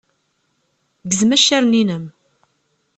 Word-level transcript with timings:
Gzem 1.09 1.31
accaren-innem. 1.35 2.05